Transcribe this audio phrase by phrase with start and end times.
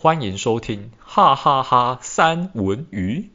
[0.00, 3.32] 欢迎收听哈哈哈三文鱼。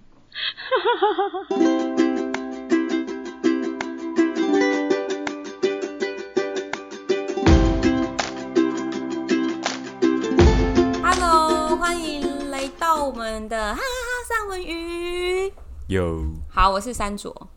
[11.04, 13.84] Hello，欢迎来到我们的哈哈哈
[14.26, 15.52] 三文鱼。
[15.88, 17.50] 有，好，我是三卓，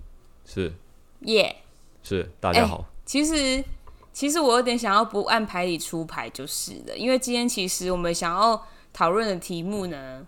[0.45, 0.75] 是，
[1.21, 1.55] 耶，
[2.03, 2.79] 是，大家好。
[2.79, 3.65] 欸，其实。
[4.13, 8.67] 其实我有点想要不按牌理出牌就是了，因为今天其实我们想要
[8.97, 10.27] 讨论的题目呢，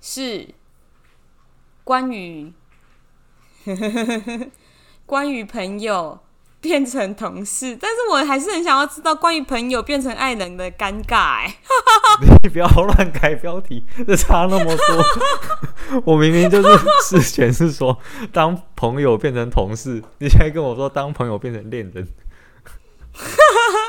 [0.00, 0.48] 是
[1.84, 2.52] 关于
[5.06, 6.18] 关于朋友
[6.60, 11.44] 变成同事，但是我还是很想要知道关于朋友变成爱人的尴尬。
[11.44, 11.58] 哎，
[12.42, 16.02] 你不要乱改标题，这差那么多。
[16.04, 16.68] 我明明就是
[17.08, 17.96] 之前是说
[18.32, 22.08] 当朋友变成同事，你现在跟我说当朋友变成恋人。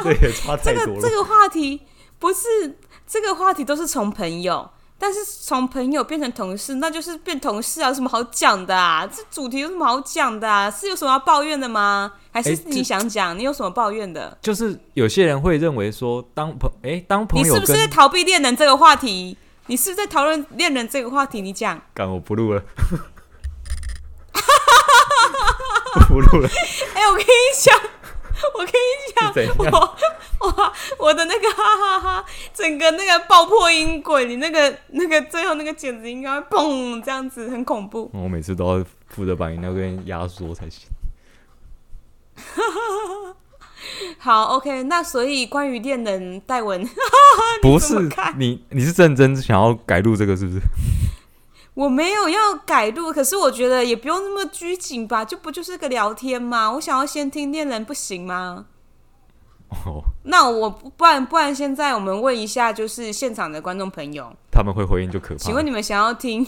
[0.03, 1.01] 对，差太多了。
[1.01, 1.81] 这个这个话题
[2.19, 2.77] 不是
[3.11, 9.05] 这个话题都是从朋友，但是从朋友变成同事，那就是变同事啊，有什么好讲的啊？
[9.05, 10.71] 这主题有什么好讲的啊？
[10.71, 12.13] 是有什么要抱怨的吗？
[12.31, 13.31] 还是你想讲？
[13.31, 14.37] 欸、你有什么抱怨的？
[14.41, 19.37] 就是有些人会认为说当朋哎、欸、当朋友，你是不是在逃避恋人这个话题？
[19.65, 21.41] 你是不是在讨论恋人这个话题？
[21.41, 22.63] 你讲，干我不录了，
[26.07, 26.47] 不录了。
[26.95, 27.77] 哎、欸，我跟你讲。
[28.55, 28.79] 我跟你
[29.45, 29.95] 讲，我
[30.41, 38.09] 我我的那个哈哈哈，整个那个爆破音轨，你那个那个最后那个剪子应该会嘣这样子，很恐怖。
[38.13, 40.89] 我每次都要负责把你那边压缩才行。
[44.17, 46.87] 好，OK，那所以关于恋人戴文，
[47.61, 47.95] 不是
[48.37, 50.59] 你你是认真想要改录这个是不是？
[51.73, 56.71] 我没有要改录，可是我觉得也不用那么拘谨吧，就不就是个聊天吗？
[56.73, 58.65] 我想要先听恋人，不行吗？
[59.85, 65.37] 哦，那我不然不然，现在我们问一下，就是现场的观众朋友，他们会回应就可怕。
[65.37, 66.45] 请问你们想要听？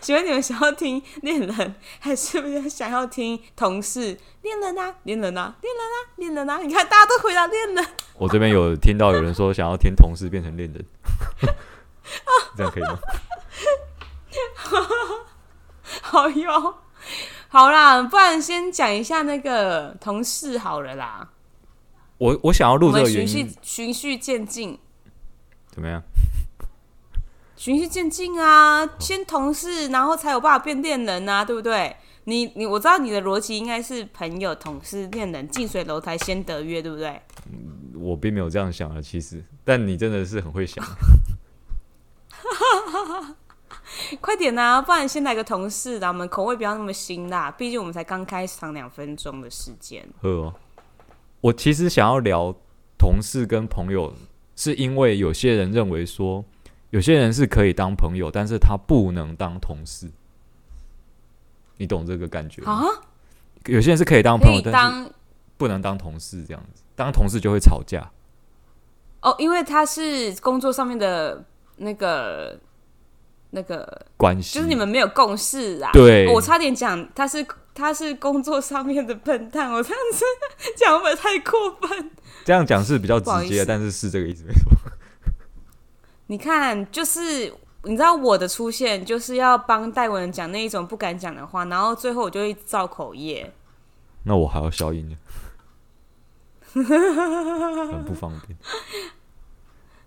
[0.00, 4.18] 请问你们想要听恋人，还是不是想要听同事？
[4.42, 6.58] 恋人啊，恋人啊，恋人啊，恋人啊！
[6.62, 7.86] 你看，大家都回答恋人。
[8.16, 10.84] 我这边有听到有人说想要听同事变成恋人，
[12.56, 12.98] 这样可以吗？
[16.02, 16.74] 好哟，
[17.48, 21.28] 好啦，不然先讲一下那个同事好了啦。
[22.20, 24.78] 我我想要录这个原因，循序循序渐进，
[25.70, 26.02] 怎么样？
[27.56, 31.96] 循序渐进啊，先同事，然后才有办法变恋人啊，对不对？
[32.24, 37.22] 你你我知道你的逻辑应该是朋友、同事、恋人，近水楼台先得月，对不对？
[37.94, 40.84] 我并没有这样想啊，其实，但你真的是很会想。
[44.20, 47.50] 快点呐、啊，不然先来个同事，让我们口味不要那么辛辣。
[47.50, 50.06] 毕竟我们才刚开场两分钟的时间。
[50.20, 50.52] 哦，
[51.40, 52.54] 我其实想要聊
[52.98, 54.14] 同事跟朋友，
[54.56, 56.44] 是因为有些人认为说，
[56.90, 60.10] 有些人是可以当朋友，但是他不能当同事。
[61.78, 62.72] 你懂这个感觉吗？
[62.72, 62.84] 啊？
[63.66, 65.12] 有些人是可以当朋友，但是
[65.56, 68.10] 不能当同事，这样子，当同事就会吵架。
[69.22, 71.44] 哦，因为他是工作上面的
[71.76, 72.58] 那个。
[73.52, 75.90] 那个关系就是你们没有共识啊！
[75.92, 80.24] 对，我差点讲他是他是工作上面的笨蛋，我这样子
[80.76, 82.10] 讲会不会太过分？
[82.44, 84.70] 这样讲是比较直接，但是是这个意思没错。
[86.26, 87.52] 你看，就是
[87.84, 93.52] 你知道我的出现就是要帮戴文讲那一种不敢讲的话，然后最后我就会造口业。
[94.24, 95.16] 那我还要消音呢，
[96.74, 98.58] 很不方便。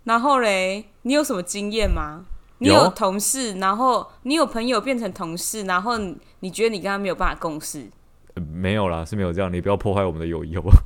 [0.03, 2.25] 然后嘞，你有什么经验吗？
[2.63, 5.97] 你有同事，然后你有朋友变成同事，然后
[6.39, 7.89] 你觉得你跟他没有办法共事？
[8.35, 9.51] 呃，没有啦，是没有这样。
[9.51, 10.77] 你不要破坏我们的友谊，好不好？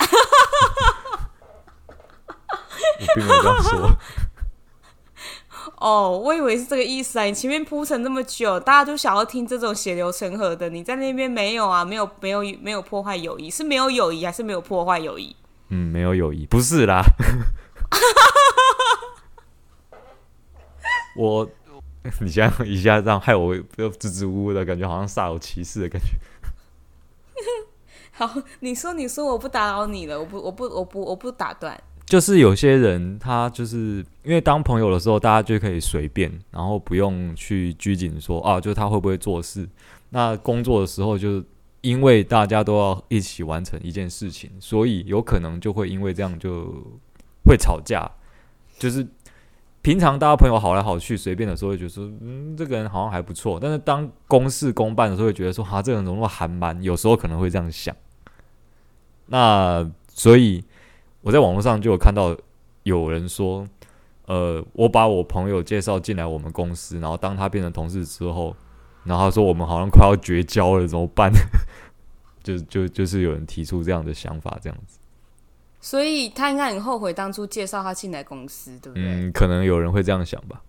[3.00, 3.90] 我并没有这样说。
[5.78, 7.24] 哦，我以为是这个意思啊！
[7.24, 11.84] 你前面铺陈那么久，大家都想要听这种血流成河的，你在那边没有啊？
[11.84, 15.36] 没有，没有，没有破坏友谊，是没有友谊还是没有破坏友谊？
[15.68, 17.02] 嗯，没有友谊，不是啦。
[21.16, 21.48] 我，
[22.20, 26.08] 你这样一下这样害我又支支吾吾的感觉，好像煞有其事的感觉。
[28.12, 31.82] 好，你说你说，我不打扰你了，我不我不我不我不打断。
[32.06, 39.66] 就是有些人他就是因为当朋友的时候，大家就可以随便，然后不用去拘谨说啊，就是他会不会做事。
[40.10, 41.44] 那工作的时候，就是
[41.80, 46.66] 因为大家都要一起完成一件事情，所以有可能就会因为这样就
[47.46, 48.08] 会吵架，
[48.78, 49.06] 就是。
[49.84, 53.58] 平常大家朋友好来好去，随便的时候会觉得说，嗯，这个人好像还不错。
[53.60, 56.82] 但是当公事公办的时候，会觉得说，哈，这个人怎么那么寒蛮？
[56.82, 57.94] 有时候可能会这样想。
[59.26, 60.64] 那所以
[61.20, 62.34] 我在网络上就有看到
[62.84, 63.68] 有人说，
[64.24, 68.56] 呃，我把我朋友介绍进来我们公司，然后当他变成同事之后，
[69.04, 71.30] 然后他说我们好像快要绝交了，怎么办？
[72.42, 74.98] 就就就是有人提出这样的想法，这样子。
[75.84, 79.04] 所以他应该很后悔当初介绍他进来公司，对不对？
[79.04, 80.62] 嗯，可能有人会这样想吧。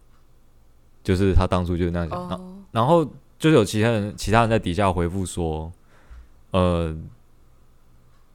[1.06, 2.50] 就是他当初就是那样想，然、oh.
[2.72, 3.06] 然后
[3.40, 5.72] 就是有其他人，其他人在底下回复说，
[6.52, 6.94] 呃，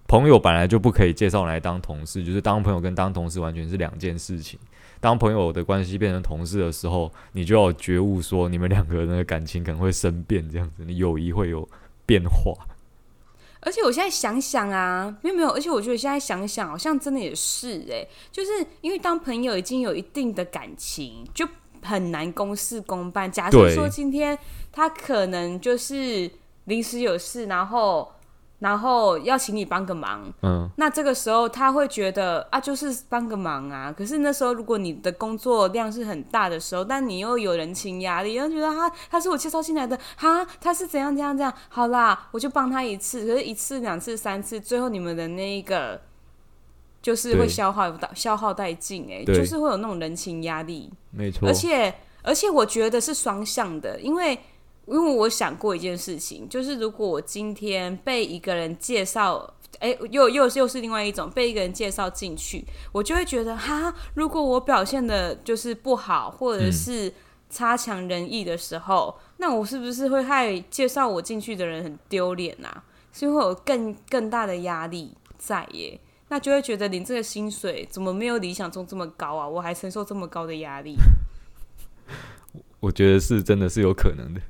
[0.09, 4.59] 朋友本来就不可以介绍来当同事，就是当朋友跟当同事完全是两件事情。
[5.01, 11.69] 当朋友的关系变成同事的时候，你就要觉悟说，你们两个人的感情可能会生变，这样子，你友谊会有
[12.07, 12.55] 变化。
[13.61, 21.47] 而且我现在想想啊，没有没有，而且我觉得现在想想，好像真的也是哎、欸，就是因为当朋友已经有一定的感情，就
[21.83, 23.31] 很难公事公办。
[23.31, 24.39] 假设说今天
[24.73, 26.31] 他可能就是
[26.65, 28.11] 临时有事，然后。
[28.61, 33.91] 然后要请你帮个忙，嗯，那这个时候他会觉得啊，就是帮个忙啊。
[33.91, 45.99] 可是那时候如果你的工作量是很大的时候，但你又有人情压力，然后觉得他他是我介绍进来的，哈，他是怎样怎样怎样，好啦，我就帮他一次，可是一次两次三次，最后你们的那一个
[47.01, 54.39] 就是会消耗到消耗殆尽，哎，就是会有那种人情压力，没错，而且而且我觉得是双向的，因为。
[54.91, 67.13] 因为我想过一件事情，就是如果我今天被一个人介绍，哎，又又又是另外一种被一个人介绍进去，我就会觉得哈，如果我表现的就是不好，或者是
[67.49, 72.83] 差强人意的时候，嗯、那我是不是会害介绍我进去的人很丢脸啊？
[73.13, 75.99] 所以会有更更大的压力在耶，
[76.29, 79.49] 那就会觉得你这个薪水怎么没有理想中这么高啊？
[79.49, 80.97] 我还承受这么高的压力？
[82.81, 84.41] 我觉得是真的是有可能的。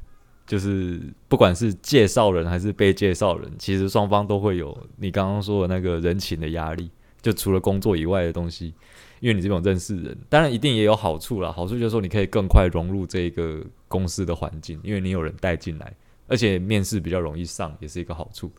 [0.50, 6.91] 就是不管是介绍人还是被介绍人，其实双方都会有你刚刚说的那个人情的压力。
[7.23, 8.75] 就除了工作以外的东西，
[9.20, 11.52] 因为你这种认识人，当然一定也有好处啦。
[11.52, 15.94] 好处就是说你可以更快融入这个公司的环境，因为你有人带进来，
[16.26, 18.50] 而且面试比较容易上，也是一个好处。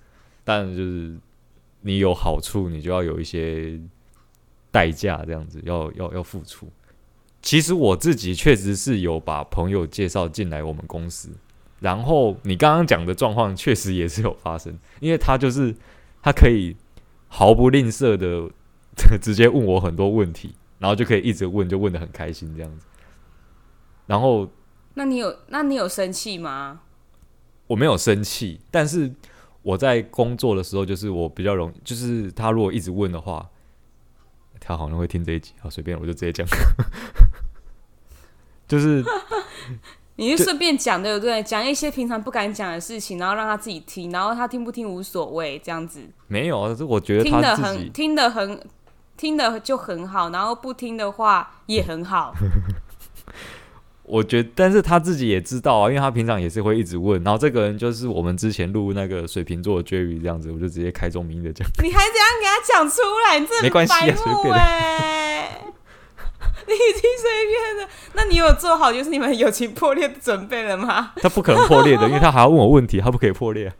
[0.45, 1.17] 但就是
[1.81, 3.77] 你有好处，你就要有一些
[4.71, 6.69] 代价，这样子要要要付出。
[7.41, 11.31] 其实我自己确实是有把朋友介绍进来我们公司。
[11.81, 15.75] 然后你刚刚讲的状况确实也是有发生，因为他就是
[16.21, 16.77] 他可以
[17.27, 18.47] 毫不吝啬的
[19.19, 22.85] 直接问我很多问题，然后就可以一直问，就问的很开心这样子。
[24.05, 24.47] 然后，
[24.93, 26.81] 那你有那你有生气吗？
[27.65, 29.11] 我没有生气，但是
[29.63, 33.49] 我在工作的时候，就是我比较容易，就是他如果一直问的话，
[34.59, 36.45] 他好像会听这一集，好随便我就直接讲，
[38.67, 39.03] 就是。
[40.21, 41.41] 你就顺便讲对不对？
[41.41, 45.99] 讲一些平常不敢讲的事情，然后让他自己听，然后他听不听无所谓，这样子。
[46.27, 48.61] 没有啊，这我觉得听得很，听得很，
[49.17, 52.35] 听的就很好，然后不听的话也很好。
[54.05, 57.23] 我觉得，但是他自己也知道啊，因为他平常也是会一直问。
[57.23, 61.67] 然后这个人就是我们之前录那个水瓶座的 Jerry 这样子，我就直接开宗明义的讲。
[61.81, 63.39] 你还怎样给他讲出来？
[63.39, 65.70] 你这没关系啊，随便的。
[66.67, 71.11] 你已经随便了，那你有做好就是你们友情破裂的准备了吗？
[71.17, 73.73] 他不可能破裂的， 因为他还要问我问题，他不可以破裂。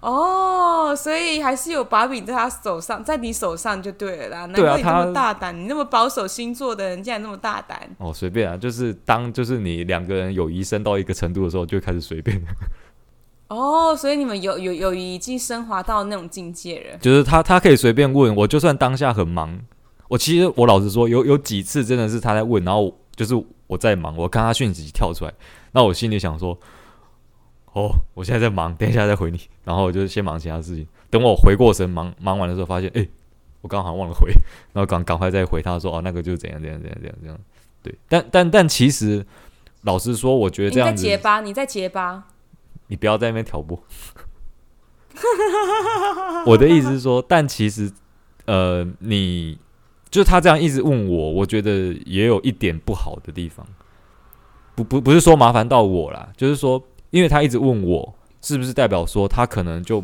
[0.00, 4.46] 哦，所以还是有把柄在他手上，在你手上就对了啦。
[4.46, 7.78] 难怪你那么大胆，你那么保守星座的人竟然那么大胆。
[7.98, 12.40] 哦，随便啊，就是当就是你两个人友谊升到一个程度的时候，就开始随便。
[13.48, 16.98] 哦，所以你们友友友谊已经升华到那种境界了。
[16.98, 19.60] 就是他他可以随便问我，就算当下很忙。
[20.10, 23.32] 我其实我老实说，有有几次真的是他在问，然后就是
[23.68, 25.32] 我在忙，我看他讯息跳出来，
[25.70, 26.58] 那我心里想说，
[27.74, 33.06] 哦，我现在在忙，等一下再回你，然后我就先忙其他事情，等我回过神，忙忙完的时候发现，哎，
[33.60, 34.32] 我刚好忘了回，
[34.72, 37.38] 然后赶赶快再回他说，哦，那个就是怎样怎样怎样怎样怎样，
[37.80, 39.24] 对，但但但其实
[39.82, 42.24] 老实说，我觉得这样子，你在结巴，你在结巴，
[42.88, 43.80] 你不要在那边挑拨，
[46.46, 47.92] 我的意思是说，但其实
[48.46, 49.56] 呃，你。
[50.10, 53.64] 就他这样一直问我，我觉得也有一点不好的地方。
[54.74, 60.02] 不不不是说麻烦到我啦，就是说，因为他一直问我，是不是代表说他可能就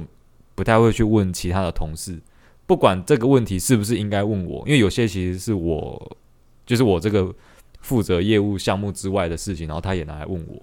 [0.55, 2.21] 不太会去问其他的同事？
[2.67, 6.17] 不管这个问题是不是应该问我，因为有些其实是我，
[6.65, 7.35] 就是我这个
[7.81, 10.63] 负责业务项目之外的事情，然后他也拿来问我。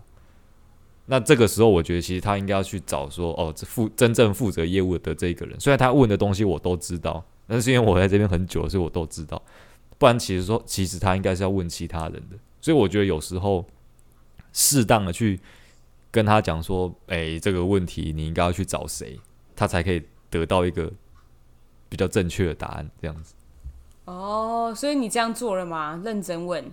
[1.08, 7.26] 那这个时候，我觉得其实他应该要去找说，哦，负真正负责业务的这个人，虽然他问的东西我都知道。
[7.48, 9.42] 那是因为我在这边很久，所以我都知道。
[9.98, 12.38] 不然，其实说，其实他应该是要问其他人的。
[12.60, 13.66] 所以，我觉得有时候
[14.52, 15.40] 适当的去
[16.12, 19.20] 跟他讲说：“哎，这个问题你应该要去找谁，
[19.56, 20.92] 他才可以得到一个
[21.90, 23.34] 比较正确的答案。”这样子。
[24.06, 26.02] 哦，所以你这样做了吗？
[26.04, 26.64] 认真问。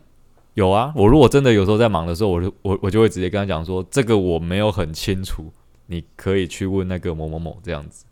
[0.54, 5.52] 有啊，我如果真的有时候在忙的时候，我就我我就会直接跟他讲说，这个我没有很清楚，
[5.86, 8.04] 你可以去问那个某某某这样子。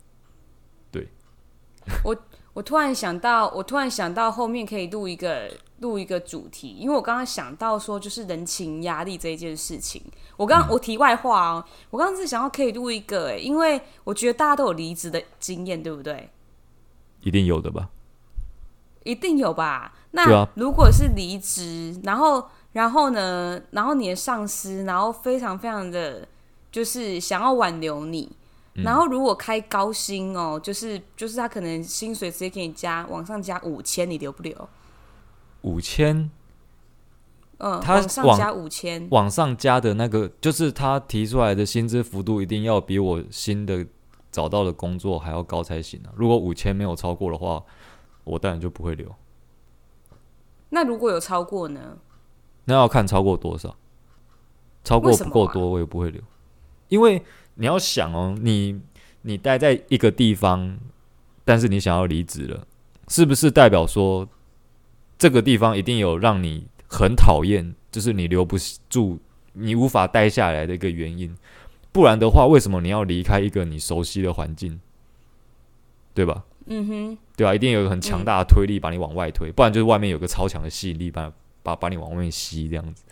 [0.89, 1.07] 对，
[2.03, 2.15] 我
[2.59, 5.49] 我突然想到，我突然想到后面可以录一个
[5.79, 10.01] 录一个主题，因为我刚刚想到说，就是人情压力这一件事情。
[10.35, 16.29] 我刚、嗯、我题外话哦，我刚刚是想要可以录一个，哎，因为我觉得大家都有离职的经验，对不对？
[17.21, 17.87] 一定有的吧。
[19.05, 19.93] 一定有吧？
[20.11, 23.61] 那如果是离职，啊，然后然后呢？
[23.71, 26.27] 然后你的上司，然后非常非常的，
[26.69, 28.35] 就是想要挽留你，嗯。
[28.83, 34.69] 然后如果开高薪哦，就是就是他可能薪水直接给你加往上加五千，你留不留？
[35.61, 36.29] 五千？
[37.57, 43.85] 嗯，他往上加五千，往上加的那个，就是他提出来的薪资幅度一定要比我新的
[44.31, 46.13] 找到的工作还要高才行啊！
[46.15, 47.63] 如果五千没有超过的话。
[48.25, 49.15] 我当然就不会留。
[50.69, 51.97] 那如果有超过呢？
[52.65, 53.75] 那要看超过多少。
[54.83, 56.21] 超过不够多，我也不会留。
[56.89, 57.25] 因为
[57.59, 58.79] 你要想哦，你
[59.23, 60.79] 你待在一个地方，
[61.43, 62.65] 但是你想要离职了，
[63.09, 64.27] 是不是代表说
[65.17, 68.57] 这个地方一定有让你很讨厌，就是你留不
[68.89, 69.19] 住，
[69.51, 71.35] 你无法待下来的一个原因？
[71.91, 74.79] 不然的话，为什么你要离开一个你熟悉的环境？
[76.13, 76.45] 对吧？
[76.67, 81.29] 嗯哼，对啊，一定有一个很强大的推力把你往外推，嗯，不然就是外面有个超强的吸引力把
[81.61, 83.03] 把把你往外面吸这样子。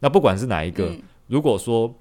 [0.00, 1.94] 那不管是哪一个，嗯，如果说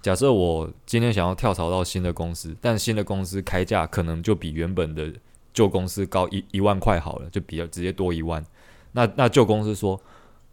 [0.00, 5.12] 假设我今天想要跳槽到新的公司，但新的公司开价可能就比原本的
[5.52, 8.44] 旧公司高一一万块好了，就比较直接多一万。
[8.92, 10.00] 那那旧公司说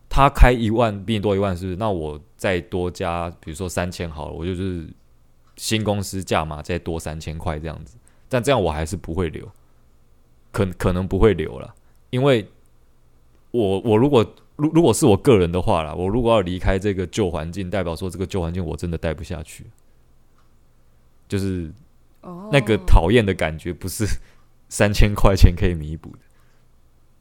[0.10, 1.78] 他开一万比你多一万，是不是？
[1.78, 4.88] 那我再多加，比如说三千好了，我就是
[5.58, 7.98] 新公司价码再多三千块这样子。
[8.28, 9.50] 但这样我还是不会留。
[10.52, 11.75] 可可能不会留了，
[12.12, 12.48] 因为
[13.52, 14.25] 我我如果
[14.58, 19.66] 如如果是我个人的话啦，我如果要离开这个旧环境，代表说这个旧环境我真的待不下去，
[21.28, 21.72] 就是
[22.52, 24.06] 那个讨厌的感觉不是
[24.70, 26.20] 三千块钱可以弥补的，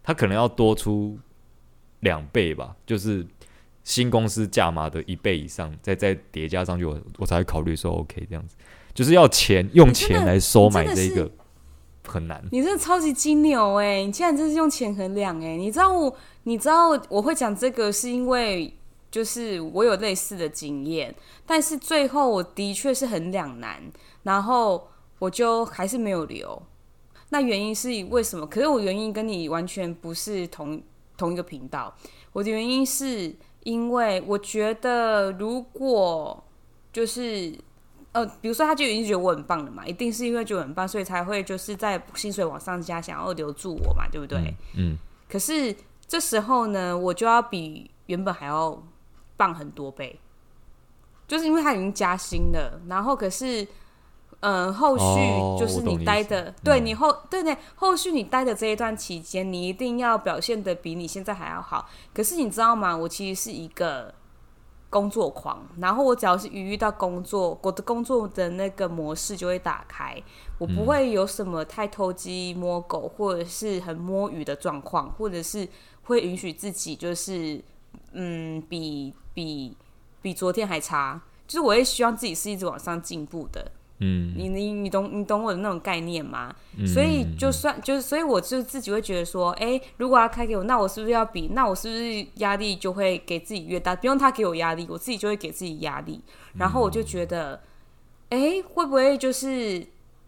[0.03, 1.19] 他可能要多出
[2.01, 3.27] 两倍吧，就是
[3.83, 8.57] 新公司价码的一倍以上，再再叠加上去，我我才会考虑说 OK 这样子，
[8.95, 11.31] 就是要钱用钱来收买这个。
[12.07, 14.05] 很难，你真的超级金牛哎、欸！
[14.05, 15.57] 你竟然真是用钱衡量哎、欸！
[15.57, 16.15] 你知道我，
[16.45, 18.73] 你知道我会讲这个，是因为
[19.11, 23.83] 就是我有类似的经验，但是最后我的确是很两难，
[24.23, 26.63] 然后我就还是没有留。
[27.31, 28.47] 那原因是为什么？
[28.47, 30.81] 可是我原因跟你完全不是同
[31.17, 31.95] 同一个频道。
[32.33, 33.35] 我的原因是
[33.65, 36.45] 因为我觉得如果
[36.93, 37.53] 就是。
[38.15, 44.39] 呃，比如说他就已经觉得我很棒了嘛，一定是因为觉得很棒，所以才会就是在薪水往上加，想要留住我嘛，对不对？
[44.77, 44.93] 嗯。
[44.93, 44.99] 嗯，
[45.29, 45.75] 可是
[46.07, 48.83] 这时候呢，我就要比原本还要
[49.37, 50.19] 棒很多倍，
[51.27, 53.63] 就是因为他已经加薪了，然后可是，
[54.41, 55.05] 嗯、呃，后续
[55.59, 61.89] 就是你待的，哦、对你后对对，后续你待的这一段期间，你一定要表现的比你现在还要好。
[62.13, 62.97] 可是你知道吗？
[62.97, 64.15] 我其实是一个。
[64.91, 70.23] 工作狂，然后我只要是一遇到工作，我的工作的那个模式就会打开，
[70.57, 75.69] 我不会有什么太偷鸡摸狗或者是很摸鱼的状况，或者是
[76.05, 77.61] 会允许自己就是
[78.13, 79.77] 嗯比比
[80.23, 83.71] 比昨天还差，就是我也希望自己是一直往上进步的。
[83.99, 86.55] 嗯，你你你懂你懂我的那种概念吗？
[86.77, 91.49] 嗯、所以就算就是，所以我就自己会觉得说，哎、欸，如果他开给我，那我是不是要比？
[91.53, 93.95] 那我是不是压力就会给自己越大？
[93.95, 96.21] 不用他给我压力，我自己就会给自己压力。
[96.55, 97.63] 然后我就觉得，
[98.31, 99.87] 哎、欸，会不会就是？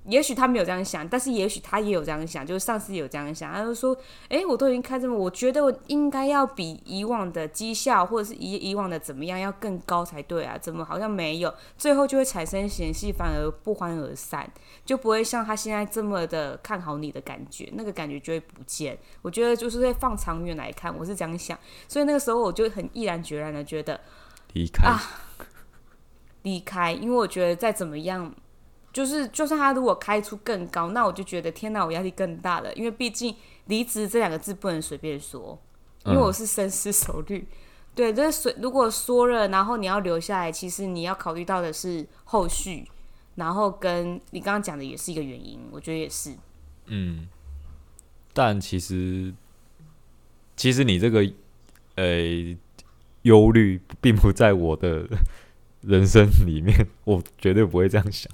[0.09, 3.53] 也许他没有这样想，但是也许他也有这样想，就是上司有这样想。
[3.53, 3.97] 他就说
[4.31, 10.57] ：“哎、我都已经开这么，我觉得我应该要比以往的绩效，或者是以以往的怎么样要更高才对啊？
[10.57, 11.53] 怎么好像没有？
[11.77, 14.49] 最后就会产生嫌隙，反而不欢而散，
[14.85, 18.97] 就不会像他现在这么的看好你的感觉，那个感觉就会不见。
[19.23, 21.59] 我觉得就是在放长远来看，我是这样想，
[21.89, 24.01] 所以那个时候我就很毅然决然的觉得
[24.53, 25.03] 离开啊，
[26.43, 28.33] 离开，因为我觉得再怎么样。
[28.97, 32.73] ”就是，就算他如果开出更高，那我就觉得天哪，我压力更大了。
[32.73, 33.37] 因为毕竟
[33.67, 35.61] 离职这两个字不能随便说，
[36.07, 37.41] 因为我是深思熟虑。
[37.41, 37.57] 嗯、
[37.95, 42.89] 对，这是如果说了，然后你要留下来，其实你要考虑到的是后续，
[43.35, 46.35] 然后跟你刚刚讲的也是一个原因，我觉得也是。
[46.87, 47.29] 嗯，
[48.33, 49.35] 但其实，
[50.57, 51.23] 其实你这个
[51.97, 52.57] 呃
[53.25, 55.07] 忧虑并不在我的
[55.83, 58.33] 人生里面，我绝对不会这样想。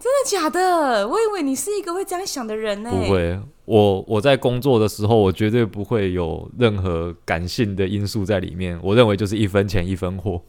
[0.00, 1.06] 真的假的？
[1.06, 2.90] 我以为你是一个会这样想的人呢。
[2.90, 8.80] 不会，我我在工作的时候，我绝对不会有任何感性的因素在里面。
[8.82, 10.40] 我认为就是一分钱一分货，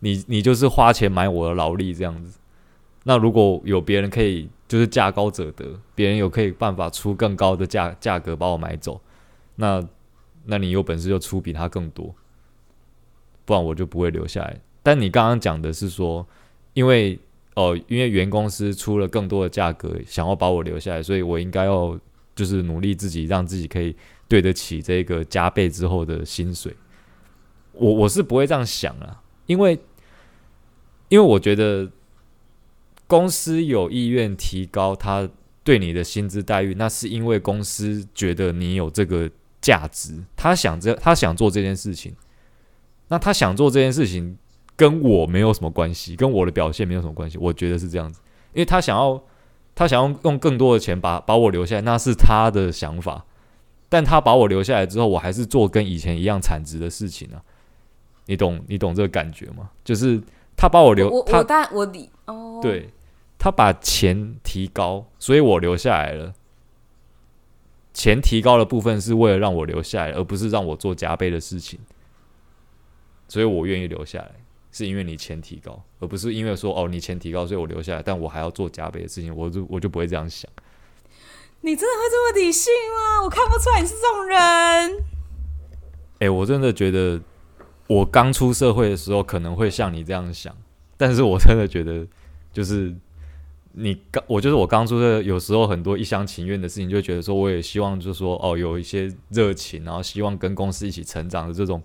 [0.00, 2.40] 你你就是花钱买我的劳力这样子。
[3.04, 9.00] 那如果有别人可以，就是价高者得，别人有可以办法出更高的价价格把我买走，
[9.54, 9.86] 那
[10.46, 12.12] 那你有本事就出比他更多，
[13.44, 14.60] 不然我就不会留下来。
[14.82, 16.26] 但你刚刚讲的是说，
[16.74, 17.16] 因为
[17.56, 21.98] 哦、因为原公司出了更多的价格，想要把我留下来，所以我应该要
[22.34, 23.96] 就是努力自己，让自己可以
[24.28, 26.74] 对得起这个加倍之后的薪水。
[27.72, 29.78] 我我是不会这样想啊，因为
[31.08, 31.90] 因为我觉得。
[33.08, 35.30] 公司有意愿提高他
[35.62, 42.12] 对你的薪资待遇，那是因为公司觉得你有这个价值，他想这他想做这件事情。
[43.06, 44.36] 那他想做这件事情
[44.76, 47.38] 跟我没有什么关系，跟我的表现没有什么关系。
[47.38, 48.20] 我觉得是这样子，
[48.52, 49.22] 因为他想要
[49.74, 53.24] 他想要用更多的钱把把我留下来，那是他的想法。
[53.88, 57.42] 但他把我留下来之后，我还是做跟以前一样产值的事情啊。
[58.26, 59.70] 你懂你懂这个感觉吗？
[59.84, 60.20] 就是
[60.56, 62.90] 他把我留，我他我但我理哦，对。
[63.38, 66.32] 他把钱提高，所以我留下来了。
[67.92, 71.78] 钱提高的部分是为了让我留下来，而不是让我做加倍的事情。
[73.28, 74.32] 所以我愿意留下来，
[74.76, 80.50] 是因为你钱提高，而不是因为说哦，你钱提高，所以我留下来，但我还要做加倍的事情，我就我就不会这样想。
[81.62, 83.22] 你真的会这么理性吗？
[83.24, 84.38] 我看不出来你是这种人。
[86.18, 87.18] 哎、欸，我真的觉得
[87.86, 90.54] 我刚出社会的时候可能会像你这样想，
[90.96, 92.06] 但是我真的觉得
[92.52, 92.94] 就是。
[93.78, 101.82] 你刚我就是我刚出的，有时候很多一厢情愿的事情，就觉得说我也希望，就是说哦，有一些热情，然后希望跟公司一起成长的这种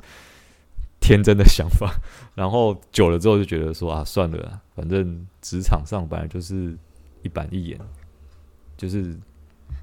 [1.01, 1.93] 天真的想法，
[2.36, 6.77] 然后久了之后就觉得说啊，算了，反正职场上本来就是
[7.24, 7.77] 一板一眼，
[8.77, 9.17] 就是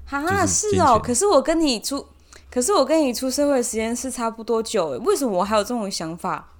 [0.09, 2.03] 啊，是哦，可是我跟你出，
[2.49, 6.53] 可是我跟你出社会的时间是差不多久，为什么我还有这种想法？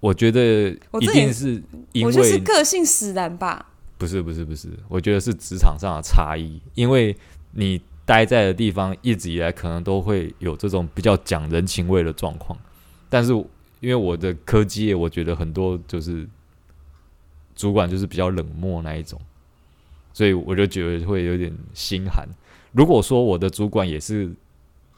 [0.00, 1.62] 我觉得一定是
[1.92, 3.66] 因为我就是个性使然吧。
[3.98, 7.16] 不是不是不是，我觉得是职场上的差异，因为
[7.52, 12.58] 你待在的地方一直以来可能都会有这种比较讲人情味的状况，
[13.08, 13.32] 但是
[13.86, 16.28] 因为我的科技业，我觉得很多就是
[17.54, 19.16] 主管就是比较冷漠那一种，
[20.12, 22.26] 所以我就觉得会有点心寒。
[22.72, 24.34] 如果说我的主管也是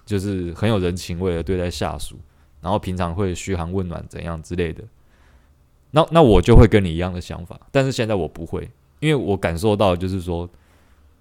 [0.07, 2.17] 就是很有人情味的对待下属，
[2.63, 4.83] 然后平常会嘘寒问暖怎样之类的，
[5.91, 8.71] 那那我就会跟你一样的想法，但是现在我不会。
[9.01, 10.49] 因为我感受到，就是说，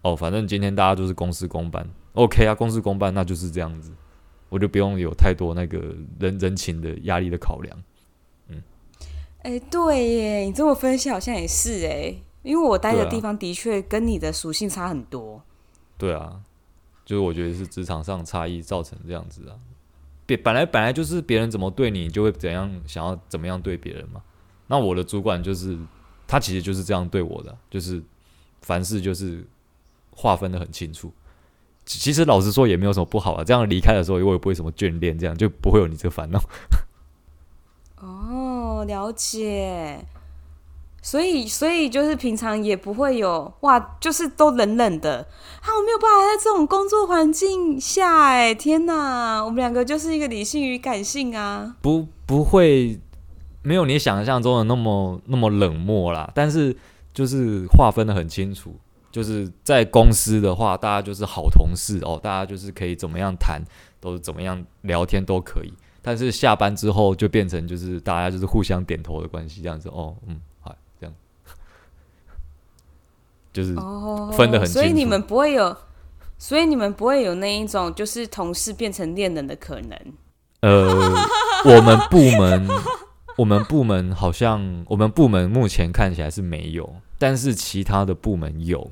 [0.03, 3.91] 哦，反正今天大家都是公事公办，OK 啊，公事公办，那就是这样子，
[4.49, 7.83] 我就不用有太多那个人人情的压力的考量。
[8.49, 8.61] 嗯，
[9.43, 15.41] 哎、欸，对耶，你这么分析好像也是哎，因为我待的地方的确跟你的属性差很多。
[15.97, 16.41] 对啊，
[17.05, 19.55] 就是我觉得是职场上差异造成这样子啊。
[20.25, 24.21] 别本来本来就是别人怎么对你，你就会怎样想要怎么样对别人嘛。
[24.67, 25.77] 那我的主管就是。
[26.29, 28.03] 他其实就是这样对我的，就是
[28.61, 29.47] 凡事就是
[30.11, 31.09] 划分的很清楚。
[31.87, 33.43] 其实老实说也没有什么不好啊。
[33.43, 36.39] 这样离开的时候，我也不会什么眷恋，这样就不会有你这个烦恼。
[37.99, 40.05] 哦，了解。
[41.01, 45.25] 所以，所以就是平常也不会有哇，就是都冷冷的。
[45.61, 49.41] 啊，我没有办法在这种工作环境下，哎，天哪！
[49.41, 51.77] 我们两个就是一个理性与感性啊。
[51.81, 52.99] 不，不会。
[53.63, 56.73] 没有你想象中的那么那么冷漠啦，但是
[57.13, 58.73] 就是划分的很清楚。
[59.17, 63.59] 就是在公司的话，大家就是好同事哦，大家就是可以怎么样谈，
[63.99, 65.73] 都是怎么样聊天都可以。
[66.03, 71.15] 但是下班之后就变成就是大家就是互相点头的关系，这样子哦，嗯，好，这样，
[73.51, 73.73] 就是
[74.37, 74.67] 分的很。
[74.67, 75.75] 所以你们不会有，
[76.37, 79.99] 所以你们不会有那一种就是同事变成恋人的可能。
[80.61, 80.93] 呃，
[81.65, 82.67] 我们部门。
[83.37, 88.89] 我们部门好像，我们部门目前看起来是没有，但是其他的部门有。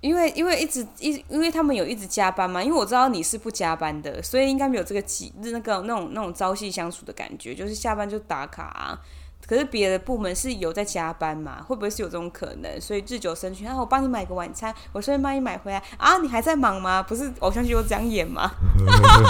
[0.00, 8.98] 因为因为一直一因为他们有一直加班嘛，因为我知道你是不加班的，所以应该没有这个几那个那种那种朝夕相处的感觉，就是下班就打卡啊。
[9.46, 11.60] 可是别的部门是有在加班嘛？
[11.62, 12.80] 会不会是有这种可能？
[12.80, 17.02] 所以日久生情啊，我帮你买个晚餐，我顺便帮你买回来啊，你还在忙吗？
[17.02, 18.50] 不是偶像剧都这样演吗？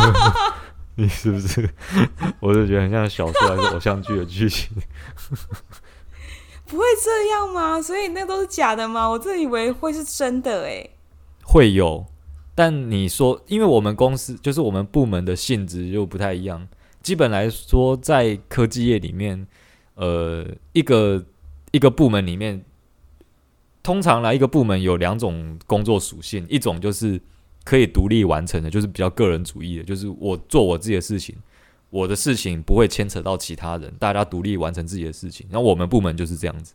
[0.96, 1.66] 你是不是？
[2.40, 4.68] 我就觉得很像小说还是偶像剧的剧情。
[6.70, 7.82] 不会这样吗？
[7.82, 9.08] 所以那都是假的吗？
[9.10, 10.90] 我真以为会是真的诶。
[11.42, 12.06] 会有，
[12.54, 16.68] 但你说，因为我们公司就是我们部门的性质又不太一样。
[17.02, 19.48] 基本来说，在科技业里面，
[19.94, 21.24] 呃，一个
[21.72, 22.64] 一个部门里面，
[23.82, 27.20] 通常来一个部门有两种工作属性，一种就是
[27.64, 31.34] 可以独立完成的，就是比较个人主义的，就是我做我自己的事情，
[31.90, 35.46] 我的事情不会牵扯到其他人，大家独立完成自己的事情。
[35.50, 36.74] 那我们部门就是这样子。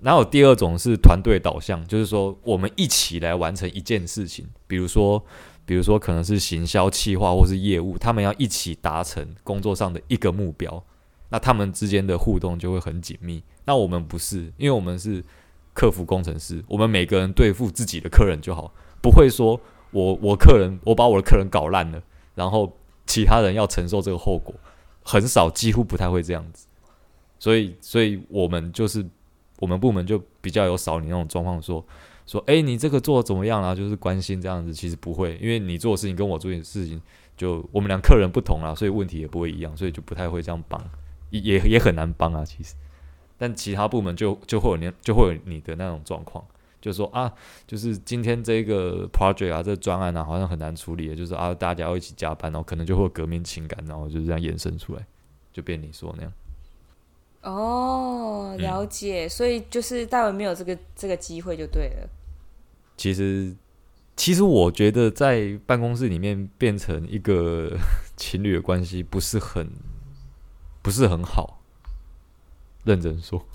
[0.00, 5.24] 然后第二种是团队导向，就是说我们一起来完成一件事情，比如说，
[5.64, 10.84] 比如说可能是行销企划或是业务，他们要一起达成工作上的一个目标，
[11.30, 13.42] 那他们之间的互动就会很紧密。
[13.64, 15.24] 那我们不是，因为我们是
[15.72, 19.58] 客服工程师，我们每个人对付自己的客人就好，不会说
[19.90, 22.02] 我我客人我把我的客人搞烂了，
[22.34, 22.70] 然后
[23.06, 24.54] 其他人要承受这个后果，
[25.02, 26.66] 很少，几乎不太会这样子。
[27.38, 29.04] 所以，所以我们就是。
[29.60, 31.82] 我们部门就比较有少你那种状况，说
[32.26, 33.72] 说，哎、你这个做的怎么样啊？
[33.72, 37.00] 就是关心这样子，其实不会，因为你做的事情跟我做的事情，
[37.36, 40.82] 就我们俩客人不同啊，所以问题也不会一样，所以就不太会这样帮，
[41.30, 42.44] 也也很难帮啊。
[42.44, 42.74] 其实，
[43.38, 46.44] 但其他部门就就会有你就会有你的那种状况，
[46.84, 47.32] 就说啊，
[47.66, 55.06] 就是今天这个 project 啊，这个专案啊，好像很难处理，就是啊，大家要一起加班，然后可能就会有革命情感，然后就是这样延伸出来，
[55.50, 56.32] 就变你说那样。
[57.40, 62.10] 哦，了解，嗯、所以就是大文没有这个这个机会就对了。
[62.98, 63.56] 其实，
[64.14, 67.78] 其实我觉得在办公室里面变成一个
[68.14, 69.70] 情侣的关系不是很
[70.82, 71.62] 不是很好。
[72.84, 73.46] 认真说，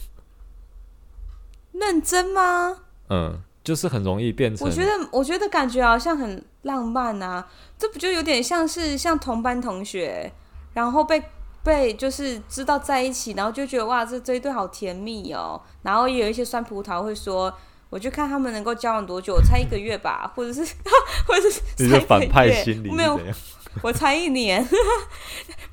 [1.71, 2.85] 认真吗？
[3.09, 4.67] 嗯，就是很容易变成。
[4.67, 10.31] 我觉得，我觉得感觉好像很浪漫啊，这不就有点像是像同班同学，
[10.73, 11.21] 然后被。
[11.61, 15.61] 被就是知道在一起，然后就觉得哇，这这一对好甜蜜哦。
[15.81, 17.53] 然后也有一些酸葡萄会说，
[17.89, 20.61] 我就看他们能够交往多久，我猜一个月吧， 或者是
[21.27, 21.99] 或者是三个月。
[22.05, 23.19] 反派心理没有，
[23.83, 24.65] 我猜一年。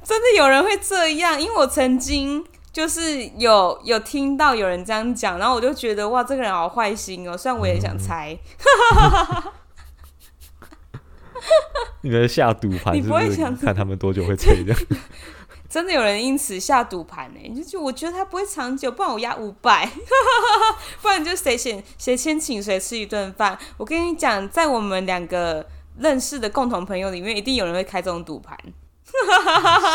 [0.02, 2.44] 真的有人会这样，因为我曾经
[2.76, 7.34] 就是有有听到有人这样讲，然后我就觉得哇，这个人好坏心哦。
[7.34, 8.38] 虽然我也想猜。
[12.02, 14.74] 你们下赌盘，你不会 想看他们多久会退的？
[15.70, 17.64] 真的有人因此下赌盘呢？
[17.64, 19.90] 就我觉得他不会长久，不然我押五百，
[21.00, 23.58] 不然就谁先谁先请谁吃一顿饭。
[23.78, 25.66] 我跟你讲，在我们两个
[25.98, 28.54] 认识的共同朋友里面，一定有人会开这种赌盘。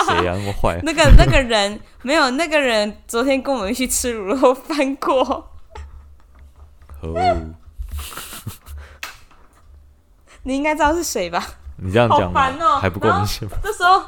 [0.08, 0.34] 谁呀？
[0.36, 0.80] 那么坏？
[0.84, 5.52] 那个那个人没有，那个人昨天跟我们一起吃卤肉饭过。
[7.02, 7.14] 哦，
[10.44, 11.44] 你应该知道是谁吧？
[11.78, 13.58] 你这样讲，烦哦，还不够明显吗？
[13.64, 14.02] 这时候。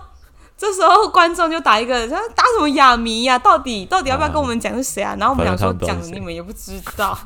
[0.55, 3.37] 这时候观众就打一个，他打什么哑谜呀？
[3.37, 5.13] 到底到底要不要跟我们讲是谁啊？
[5.19, 7.17] 然后我们俩说讲，你们也不知道。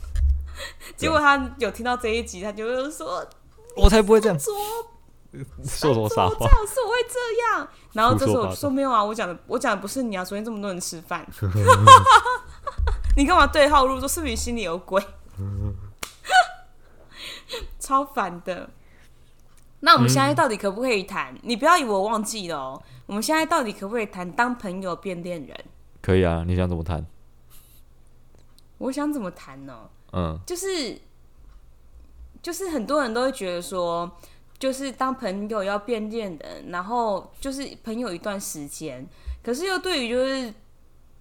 [0.94, 3.26] 结果他有听到这一集，他就说
[3.76, 4.52] ：“我才不会这样说，
[5.64, 6.34] 说什么傻话？
[6.34, 7.68] 最好是我会这样。
[7.92, 10.24] ”然后这时候我说：“没有啊，我讲的我讲的不是你啊！
[10.24, 11.26] 昨天这么多人吃饭，
[13.16, 14.08] 你干嘛对号入座？
[14.08, 15.02] 是不是你心里有鬼？
[17.78, 18.70] 超烦的。”
[19.82, 21.32] 那我们现在到底可不可以谈？
[21.34, 22.82] 嗯、你不要以为我忘记了哦。
[23.06, 25.64] 我们现在到底可不可以谈当朋友变恋人？
[26.02, 27.06] 可以啊，你想怎么谈？
[28.76, 29.88] 我想怎么谈呢？
[30.12, 31.00] 嗯，就是
[32.42, 34.18] 就是很多人都会觉得说，
[34.60, 39.04] 就是当朋友要变恋人，然后就是朋友一段时间，
[39.42, 40.54] 可是又对于就是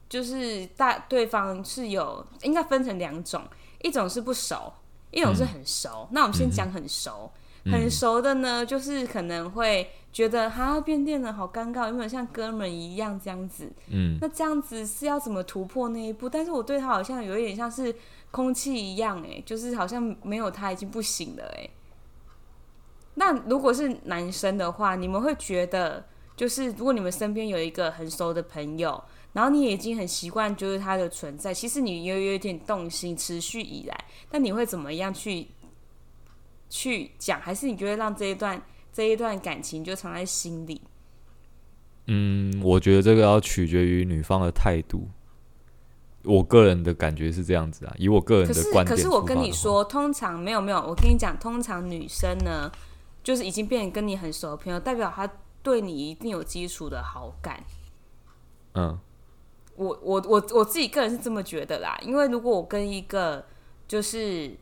[0.09, 3.41] 就是大对方是有应该分成两种，
[3.81, 4.71] 一种是不熟，
[5.09, 6.01] 一种是很熟。
[6.01, 7.31] 嗯、那我们先讲很熟。
[7.33, 13.69] 嗯很熟的呢，就是可能会觉得哈变恋人好尴尬，有没有像哥们一样这样子？
[13.89, 16.29] 嗯，那这样子是要怎么突破那一步？
[16.29, 17.93] 但是我对他好像有一点像是
[18.31, 21.69] 空气一样，哎，就是好像没有他已经不行了，哎。
[23.19, 29.03] 那如果是男生的话，你们会觉得，就是如果你们身边有一个很熟的朋友，
[29.33, 35.47] 然后你也已经很习惯就是他的存在，其实你又有一点动心，持续以来，但你会怎么样去？
[36.71, 38.61] 去讲，还是你就会让这一段
[38.93, 40.79] 这一段感情就藏在心里？
[42.05, 45.09] 嗯，我觉得这个要取决于女方的态度。
[46.23, 48.85] 我个人的感觉是这样子啊，以我个人的观点。
[48.85, 52.71] 可是，可是我跟你说，通常没有没有，我跟你讲，通常女生呢，
[53.23, 55.29] 就是已经变成跟你很熟的朋友，代表他
[55.61, 57.63] 对你一定有基础的好感。
[58.75, 58.99] 嗯，
[59.75, 63.45] 我我我我自己个人是这么觉得啦，因为如果我跟一个
[63.87, 64.55] 就是。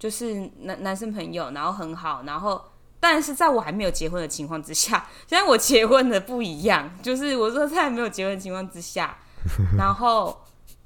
[0.00, 2.58] 就是男男生朋友，然后很好，然后
[2.98, 9.18] 但是在我还没有结婚的情况之下， 现在我结婚的不一样，就是我说在没有结婚的情况之下，
[9.76, 10.40] 然后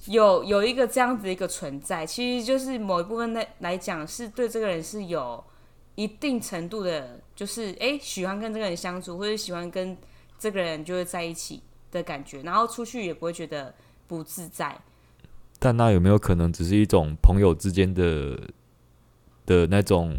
[0.06, 5.44] 有有一个这样子的一个存在，其实就是某一部分来来讲，是对这个人是有
[5.94, 9.96] 一定程度的，就是哎喜欢跟这个人相处，或者喜欢跟
[10.38, 13.74] 这个人就会在一起的感觉，然后出去也不会觉得
[14.06, 14.80] 不自在。
[15.58, 18.38] 但那有没有可能只是一种朋友之间的
[19.46, 20.18] 的那种，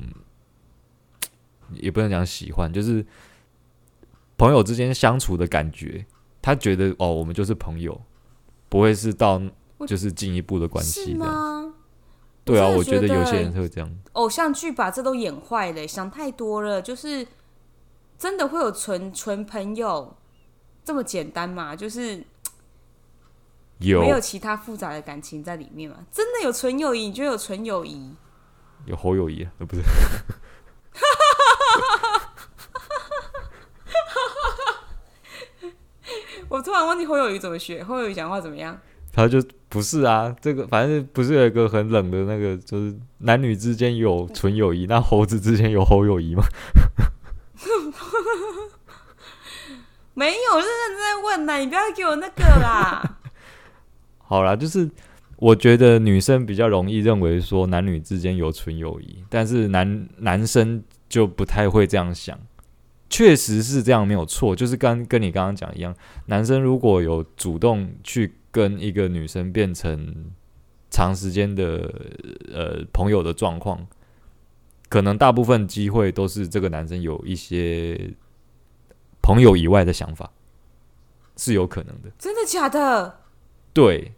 [1.74, 3.06] 也不能讲喜欢，就是
[4.38, 6.06] 朋友之间相处的感觉。
[6.42, 8.00] 他觉得哦，我们就是朋友，
[8.70, 9.42] 不会是到
[9.88, 11.26] 就是进一步的关系的。
[12.46, 13.92] 对啊，我觉得有些人会这样。
[14.14, 16.82] 偶像剧把这都演坏了，想太多了。
[16.82, 17.28] 就是
[18.18, 20.16] 真的会有纯纯朋友
[20.84, 21.76] 这么简单吗？
[21.76, 22.24] 就是
[23.80, 25.98] 有没有其他复杂的感情在里面吗？
[26.12, 27.08] 真的有纯友谊？
[27.08, 28.16] 你觉得有纯友谊？
[28.86, 29.52] 有侯友谊啊？
[29.68, 29.82] 不是。
[36.48, 38.80] 我突然忘记侯友谊怎么学，侯友谊讲话怎么样？
[39.16, 46.44] 他就不是啊，这个反正不是有一个很冷的那个，就是男女之间有纯友谊，那猴子之间有猴友谊吗？
[50.14, 53.18] 没有，认真在问呐，你不要给我那个啦。
[54.20, 54.90] 好啦，就是
[55.38, 62.38] 我觉得女生比较容易认为说男女之间有纯友谊，但是男男生就不太会这样想。
[63.08, 64.56] 确实是这样，没有错。
[64.56, 70.32] 就是跟跟你刚刚讲一样，男生如果有主动去跟一个女生变成
[70.90, 71.94] 长时间的
[72.54, 73.86] 呃朋友的状况，
[74.88, 78.14] 可能大部分机会都是这个男生有一些
[79.22, 80.32] 朋友以外的想法，
[81.36, 82.10] 是有可能的。
[82.18, 83.20] 真的假的？
[83.74, 84.14] 对，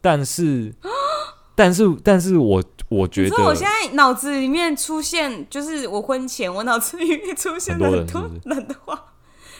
[0.00, 0.74] 但是，
[1.54, 2.64] 但是，但是我。
[2.88, 9.12] 我觉得，我现在脑子里面出现，就是我婚前，我脑子里面出现了很多人的画，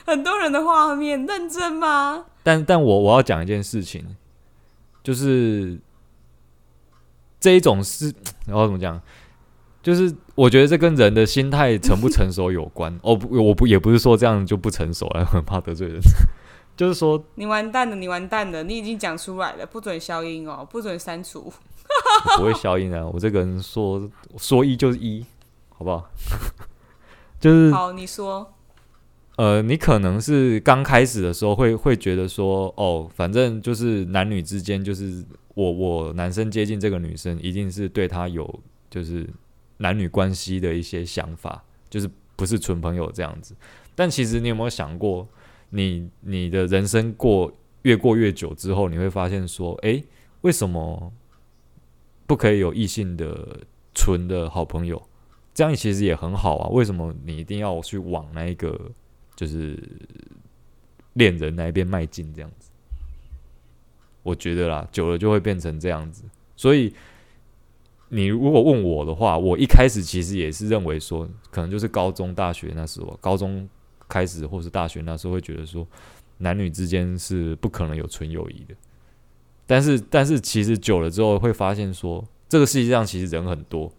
[0.07, 2.25] 很多人的画面，认真吗？
[2.43, 4.17] 但但我我要讲一件事情，
[5.03, 5.79] 就是
[7.41, 8.15] 这一种是，
[8.47, 9.01] 然后怎么讲？
[9.83, 12.99] 就是我觉得这跟人的心态成不成熟有关。
[13.03, 16.01] 哦不，我不也不是说这样就不成熟了，很怕得罪人。
[16.77, 21.53] 就是说，你完蛋了，你完蛋了，你已经讲出来了，不准消音哦，不准删除。
[22.37, 23.07] 不会消音啊！
[23.07, 25.25] 我这个人说说一就是一，
[25.71, 26.11] 好不好？
[27.41, 28.53] 就是好，你说。
[29.37, 39.29] 呃，你可能是刚开始的时候会会觉得说，哦，反正就是男女之间，就是我我男生接近这个女生，一定是对她有就是
[39.79, 43.55] 男女关系的一些想法，就是不是纯朋友这样子。
[43.95, 45.29] 但其实你有没有想过，
[45.71, 50.05] 你你的人生过越过越久之后，你会发现说，诶，
[50.41, 51.13] 为什么？
[52.29, 53.61] 不可以有异性的
[53.95, 55.01] 纯的好朋友，
[55.55, 56.69] 这样其实也很好啊。
[56.71, 58.91] 为什么你一定要去往那个
[59.37, 59.79] 就是
[61.13, 62.35] 恋人那一边迈进？
[62.35, 62.71] 这样子，
[64.23, 66.25] 我觉得啦，久了就会变成这样子。
[66.57, 66.93] 所以
[68.09, 73.69] 你如果问我的话，我一开始其实也是认为说，可能就是高中、大学那时候，高中
[74.09, 75.87] 开始或是大学那时候会觉得说，
[76.39, 78.75] 男女之间是不可能有纯友谊的。
[79.67, 83.93] 但是，但是，其实久了之后会发现说，这个世界上其实人很多。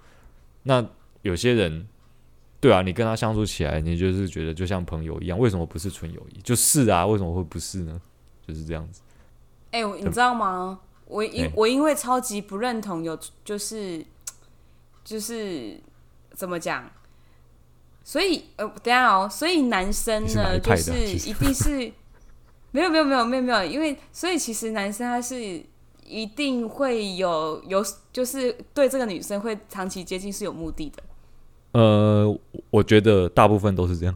[0.64, 0.86] 那
[1.24, 1.86] 有些人，
[2.60, 5.38] 对啊，你跟他相处起来，你就是觉得就像朋友一样。
[5.38, 6.42] 为什么不是纯友谊？
[6.42, 8.02] 就是啊，为什么会不是呢？
[8.48, 9.02] 就是这样子。
[9.72, 10.80] 哎、欸，你知道吗？
[11.06, 14.06] 我因、欸、我因为超级不认同有，就是
[15.04, 15.80] 就是
[16.34, 16.90] 怎么讲？
[18.04, 20.92] 所以呃，等下哦，所以男生呢，就是
[21.30, 21.92] 一定是。
[22.72, 25.64] 没有没有没有没有没有，因为所以其实男生他是
[26.06, 31.02] 一定会有有，就是对这个女生会长期接近是有目的的。
[31.78, 32.40] 呃，
[32.72, 34.16] 我觉得大部分都是这样。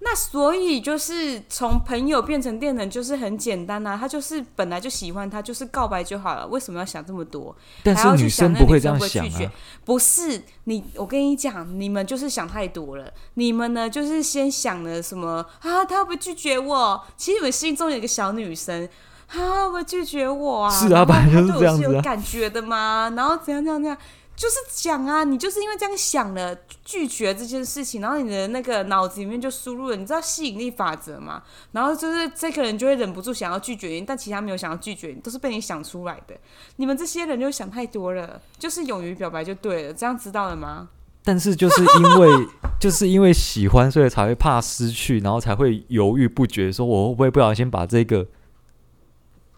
[0.00, 3.96] 那所以就是从朋友变成恋人，就是很简单呐、啊。
[3.98, 6.46] 他就是本来就喜欢他，就是告白就好了。
[6.46, 7.54] 为什么要想这么多？
[7.82, 9.52] 但是女生不会这样想啊。
[9.84, 13.12] 不是你，我跟你讲，你们就是想太多了。
[13.34, 15.84] 你们呢，就是先想了什么啊？
[15.84, 17.04] 他会不会拒绝我？
[17.16, 18.88] 其实你们心中有一个小女生，
[19.26, 20.70] 他会不会拒绝我啊？
[20.70, 23.12] 是啊，本来就是这样子、有感觉的吗？
[23.16, 23.98] 然后怎样怎样怎样？
[24.38, 31.42] 就是讲啊，你就是因为这样想了拒绝这件事情，然后你的那个脑子里面就输入了，你知道吸引力法则吗？
[31.72, 36.36] 然后就是这个人就会忍不住想要拒绝你，但其他没有想要拒绝你，都是被你想出来的。
[36.76, 40.88] 你们这些人就想太多了，就是勇于表白就对了，这样知道了吗？
[41.24, 42.46] 但是就是因为
[42.78, 48.24] 就是因为喜欢，所以才会怕失去，然后才会犹豫不决，说我会不会不小心把这个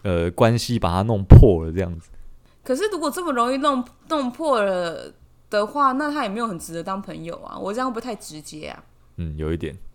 [0.01, 2.09] 呃关系把它弄破了这样子。
[2.63, 5.11] 可是，如果这么容易弄弄破了
[5.49, 7.57] 的话，那他也没有很值得当朋友啊！
[7.57, 8.83] 我这样会不会太直接啊？
[9.17, 9.75] 嗯，有一点。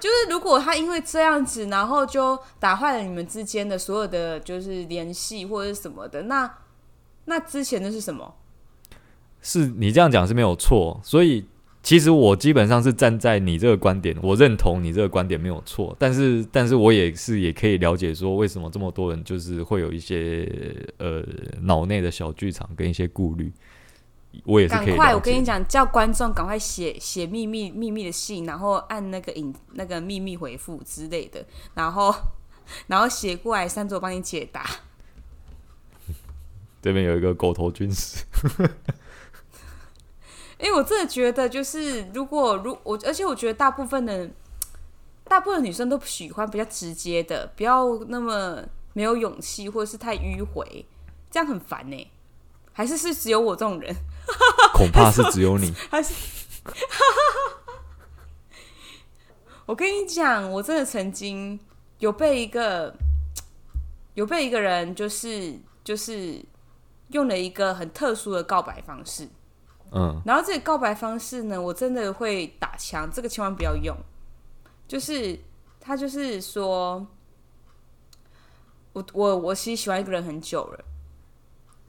[0.00, 6.50] 就是如果他因为这样子，然后就打坏了你们之间的所有的就是联系或者是什么的，那
[7.26, 8.36] 那之前的是什么？
[9.42, 11.46] 是你这样讲是没有错，所以
[11.82, 20.46] 其实我基本上是站在你这个观点，我认同你这个观点没有错，但是但是我也是也可以了解说，为什么这么多人就是会有一些
[20.98, 21.24] 呃
[21.62, 23.52] 脑内的小剧场跟一些顾虑。
[24.44, 24.86] 我也是可以。
[24.88, 32.14] 赶快，我跟你讲，叫观众赶快写写秘密秘密的信，然后按那个隐那个秘密回复之类的，然后
[32.86, 34.64] 然后写过来，三桌帮你解答。
[36.80, 38.24] 这边有一个狗头军师。
[40.62, 44.28] 因为我真的觉得，就是如果如我，而且我觉得大部分的
[45.24, 50.84] 大部分女生都喜欢比较直接的，不要那么没有勇气，或者是太迂回，
[51.30, 52.10] 这样很烦呢。
[52.72, 53.94] 还是是只有我这种人？
[54.74, 55.72] 恐怕是只有你。
[55.90, 56.14] 还是？
[59.66, 61.58] 我跟你讲，我真的曾经
[61.98, 62.94] 有被一个
[64.14, 66.44] 有被一个人，就是就是
[67.08, 69.28] 用了一个很特殊的告白方式。
[69.92, 73.96] 嗯，然后这个告白方式呢，我真的会打枪，这个千万不要用。
[74.86, 75.38] 就是
[75.80, 77.06] 他就是说，
[78.92, 80.84] 我我我其实喜欢一个人很久了，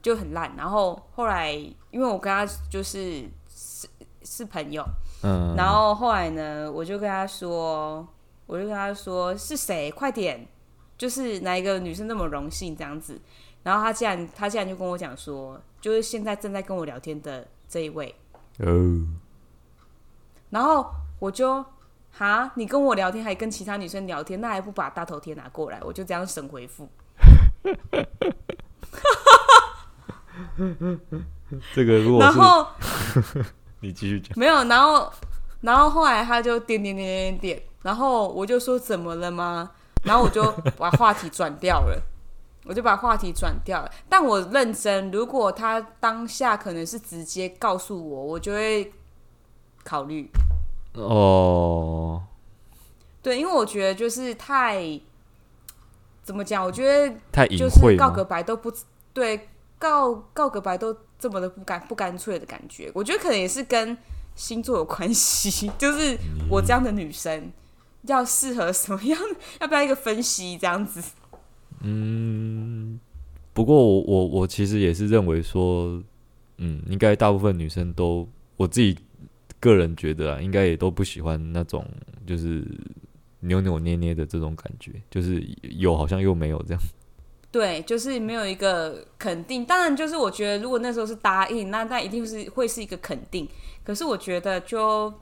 [0.00, 0.54] 就很烂。
[0.56, 1.52] 然后后来，
[1.90, 3.88] 因为我跟他就是是
[4.22, 4.84] 是朋友，
[5.24, 8.06] 嗯，然后后来呢，我就跟他说，
[8.46, 9.90] 我就跟他说是谁？
[9.90, 10.46] 快点，
[10.96, 13.20] 就是哪一个女生那么荣幸这样子。
[13.64, 17.46] 然后他竟然他竟然就跟我讲说，就是现在正在跟我聊天的。
[17.72, 18.14] 这一位，
[18.58, 19.00] 哦，
[20.50, 20.86] 然后
[21.18, 21.64] 我就
[22.10, 25.80] 哈，你跟我聊天，还跟其他女生聊天，那还不把大头贴拿过来？
[25.82, 26.86] 我就这样省回复。
[31.74, 32.66] 这个如果然后
[33.80, 35.10] 你继续讲，没有，然后
[35.62, 39.70] 然后后来他就点点点点点，然后我就说怎么了吗？
[40.04, 40.42] 然后我就
[40.76, 41.98] 把话题转掉了。
[42.64, 45.10] 我就把话题转掉了，但我认真。
[45.10, 48.92] 如果他当下可能是直接告诉我，我就会
[49.82, 50.30] 考虑。
[50.94, 52.22] 哦，
[53.20, 55.00] 对，因为我觉得就是太
[56.22, 56.64] 怎么讲？
[56.64, 58.72] 我觉得太就是告个白都不
[59.12, 59.48] 对，
[59.78, 62.92] 告告个白都这么的不干不干脆的感觉。
[62.94, 63.96] 我觉得可能也是跟
[64.36, 66.16] 星座有关系， 就是
[66.48, 67.50] 我这样的女生
[68.02, 69.18] 要适合什么样？
[69.60, 71.02] 要不要一个分析这样子？
[71.84, 72.51] 嗯，
[73.52, 76.02] 不过我我我其实也是认为说，
[76.58, 78.96] 嗯，应该大部分女生都，我自己
[79.60, 81.86] 个人觉得啊，应该也都不喜欢那种
[82.26, 82.64] 就是
[83.40, 86.82] 扭扭捏捏的这种感觉，就是有好像又没有这样。
[87.50, 89.64] 对，就是没有一个肯定。
[89.64, 93.46] 当然，就是我觉得如果那时候是答应，那那一定是会是一个肯定。
[93.84, 95.12] 可是我觉得就。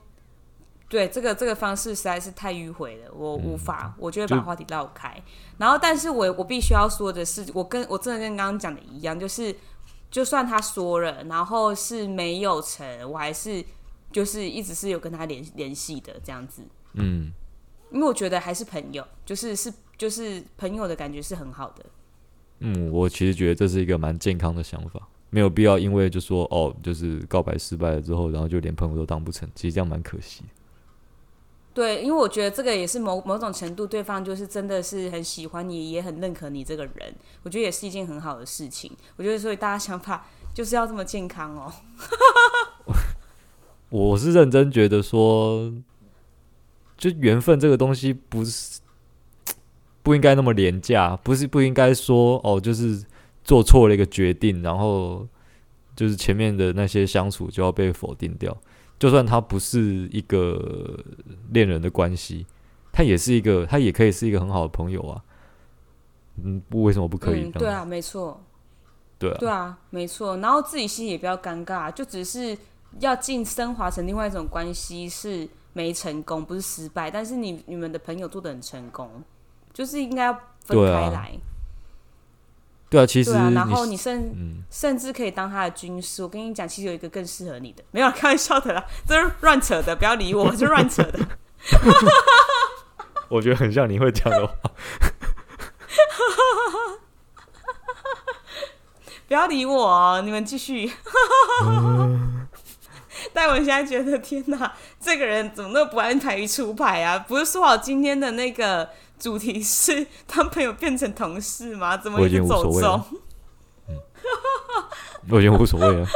[0.91, 5.23] 对，这个这个方式实在是太迂回了，我无法，嗯、我就会把话题绕开。
[5.57, 9.55] 然后，但是我我必须要说的是，我跟我真的跟刚刚讲的一样，就是
[10.09, 13.63] 就算他说了，然后是没有成，我还是
[14.11, 16.61] 就是一直是有跟他联联系的这样子。
[16.95, 17.31] 嗯，
[17.89, 21.85] 因为我觉得还是朋友，就是是就是朋友的感觉是很好的。
[22.59, 30.43] 嗯，我其实觉得这是一个蛮健康的想法，没有必要因为就说哦，就是告白失败了之后，然后就连朋友都当不成，其实这样蛮可惜。
[31.73, 37.15] 对，因为我觉得这个也是某某种程度，对方就是真的是很喜欢你，也很认可你这个人。
[37.43, 38.91] 我觉得也是一件很好的事情。
[39.15, 41.71] 我觉得，所以大家想法就是要这么健康哦。
[43.89, 45.71] 我是认真觉得说，
[46.97, 48.81] 就缘分这个东西不是
[50.03, 53.01] 不应该那么廉价，不是不应该说哦，就是
[53.45, 55.25] 做错了一个决定，然后
[55.95, 58.55] 就是前面的那些相处就要被否定掉。
[59.01, 61.03] 就算他不是一个
[61.49, 62.45] 恋人的关系，
[62.91, 65.23] 他也是一个，他也可以是一个很好的朋友啊。
[66.43, 67.45] 嗯，为什么不可以？
[67.45, 68.39] 嗯，对啊，没错。
[69.17, 70.37] 对啊，对啊，没错。
[70.37, 72.55] 然后自己心里也不要尴尬，就只是
[72.99, 77.09] 要进升华成另外一种关系，是没成功，不是失败。
[77.09, 79.09] 但是你你们的朋友做的很成功，
[79.73, 81.31] 就是应该要分开来。
[82.91, 86.21] 对啊，其实对啊，然后你甚、嗯、甚至可以当他的军师。
[86.21, 91.19] 我跟你讲，其实有一个更适合你的，没有开玩笑的啦， 这是乱扯的，不要理我，这是乱扯的。
[93.29, 94.53] 我觉得很像你会讲的话。
[99.29, 100.91] 不要理我哦，你们继续。
[103.33, 107.19] 戴文现在觉得天哪，这个人怎么那么不按牌理出牌啊？
[107.19, 108.89] 不是说好今天的那个。
[109.21, 111.95] 主题是 当朋友变成同事吗？
[111.95, 113.03] 怎么一直走钟？
[115.29, 116.07] 我已经无所谓了，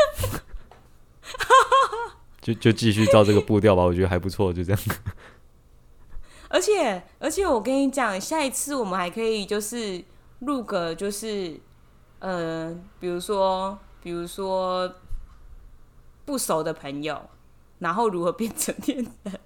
[2.42, 3.84] 就就继续照这个步调吧。
[3.84, 4.82] 我觉得还不错，就这样。
[6.50, 10.04] 而 且而且，我跟你讲，下一次我们还可以就是
[10.40, 11.60] 录个，就是
[12.18, 14.92] 呃，比如说比如说
[16.26, 17.30] 不熟的朋友，
[17.80, 19.40] 然后如何变成恋人？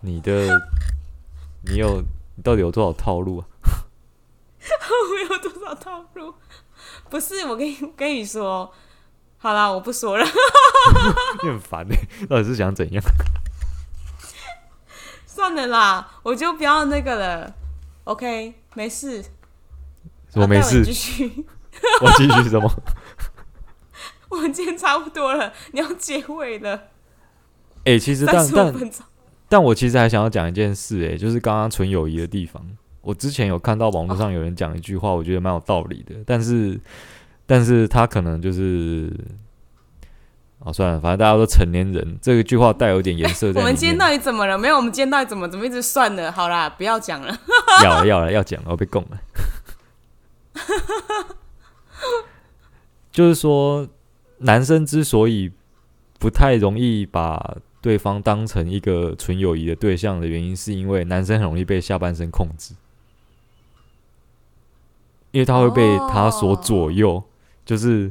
[0.00, 0.32] 你的，
[1.64, 2.00] 你有，
[2.36, 3.46] 你到底有多少套路啊？
[4.60, 6.34] 我有多少套路？
[7.10, 8.72] 不是，我跟你跟你说，
[9.38, 10.24] 好啦，我不说了。
[11.42, 11.96] 你很烦哎，
[12.28, 13.02] 到底是想怎样？
[15.26, 17.54] 算了啦，我就不要那个了。
[18.04, 19.24] OK，没事。
[20.34, 20.84] 我没事。
[20.84, 21.46] 继续。
[22.00, 22.70] 我继续什么？
[24.36, 26.74] 我们今天差不多了，你要结尾了。
[27.84, 28.74] 哎、欸，其实但但
[29.48, 32.62] 但我其实还想要讲一件事、欸，哎，就是刚刚纯友谊的地方。
[33.00, 36.16] 我之前有看到网络上有人讲一句话，我觉得蛮有道理的。
[36.26, 36.80] 但是，
[37.46, 39.08] 但是他可能就是，
[40.58, 43.60] 哦，算了，反正大家都成年人，这个句话带有点颜色在。
[43.60, 44.58] 我们今天到底怎么了？
[44.58, 46.32] 没有，我们今天到底怎么怎么一直算了？
[46.32, 47.38] 好啦，不要讲了。
[47.84, 49.18] 要了，要了，要讲了，我被供了。
[53.12, 53.86] 就是说，
[54.38, 55.50] 男生之所以
[56.18, 62.74] 不太容易把对方当成一个纯友谊的对象的原因，是因为男生很容易被下半身控制。
[65.32, 67.22] 因为他会被他所左右
[67.64, 68.10] 就是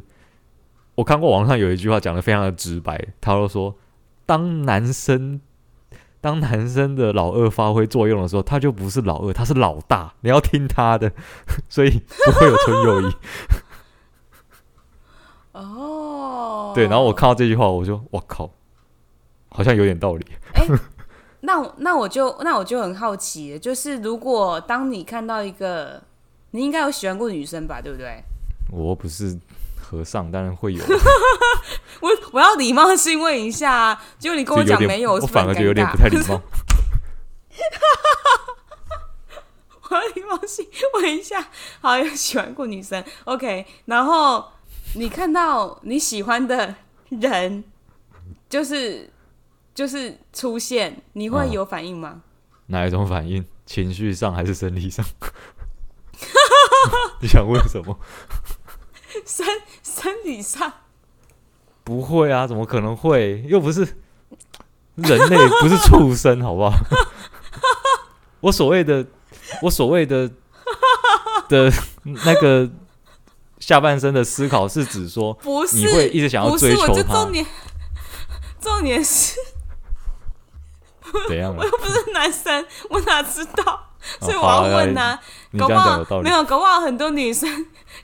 [0.93, 3.76] 我看过网上有一句话讲的非常的直白，他都说，
[4.28, 5.41] 当男生
[6.21, 11.11] 当男生的老二发挥作用的时候，他就不是老二，他是老大，你要听他的，
[11.67, 13.13] 所以不会有纯友谊。
[15.53, 15.94] 哦，
[16.76, 18.51] 对，然后我看到这句话，我就我靠，
[19.49, 20.26] 好像有点道理。
[20.53, 20.67] 欸、
[21.41, 26.03] 那那我就那我就很好奇，就是如果当你看到一个。
[26.51, 28.23] 你应该有喜欢过女生吧，对不对？
[28.71, 29.38] 我不是
[29.78, 30.82] 和尚，当然会有。
[31.99, 36.41] 我我要礼貌性问一下，结果你跟我讲没有，我，我反而觉得有点不太礼貌。
[39.89, 41.45] 我要礼貌性问一下，
[41.82, 43.65] 好，有喜欢过女生，OK。
[43.84, 44.45] 然后
[44.95, 46.75] 你看到你喜欢的
[47.09, 47.63] 人，
[48.49, 49.09] 就是
[49.73, 52.13] 就是出现，你会有反应吗？
[52.15, 52.21] 嗯、
[52.67, 53.43] 哪一种反应？
[53.65, 55.05] 情绪上还是生理上？
[57.19, 57.97] 你想问什么？
[59.25, 59.45] 生
[59.81, 60.71] 生理上
[61.83, 63.43] 不会啊，怎么可能会？
[63.47, 63.81] 又不是
[64.95, 66.73] 人类，不是畜生，好不好？
[68.41, 69.05] 我所谓的，
[69.63, 70.29] 我所谓的
[71.49, 71.71] 的
[72.03, 72.69] 那个
[73.66, 77.13] 下半身的思考，是指说，不是你会一直想要追求他。
[77.16, 77.43] 重点，
[78.61, 79.34] 重点是
[81.28, 81.51] 怎样？
[81.57, 83.89] 我又不是男生，我哪知道？
[84.22, 85.20] 所以我要问呐、啊，
[85.53, 87.49] 哦、搞不好没有，搞不好很多女生，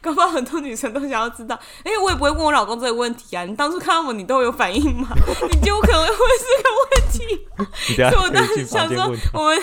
[0.01, 1.55] 搞不好很多女生都想要知道。
[1.83, 3.45] 哎、欸，我也不会问我老公这个问题啊。
[3.45, 5.09] 你当初看到我，你都有反应吗？
[5.47, 7.47] 你就可能会问这个问题。
[8.09, 9.61] 所以我当时想说，我们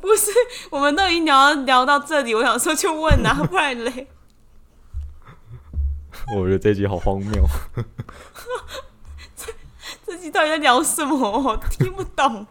[0.00, 0.30] 不是，
[0.70, 4.08] 我们都已经聊聊到这里，我想说就问啊，不然嘞。
[6.36, 7.44] 我觉得这集好荒谬。
[9.36, 9.52] 这
[10.06, 11.16] 这集到底在聊什么？
[11.16, 12.46] 我听不懂。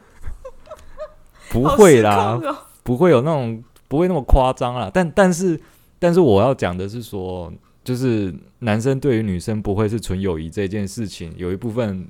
[1.52, 2.40] 不会啦。
[2.84, 4.90] 不会有那种，不会那么夸张啦。
[4.94, 5.60] 但但是
[6.00, 7.52] 但是我要讲的是说，
[7.84, 12.08] 就是男生对于女生不会是纯友谊这件事情，有一部分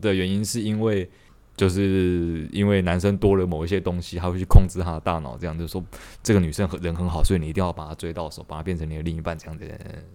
[0.00, 1.10] 的原因是因为，
[1.56, 5.82] 就是因为男生多了某一些东西，他会去控制他的大脑，这样就是说
[6.22, 9.64] 这个女生人很好，所以你一定要把她追到手，把她变成你的另一半，这样子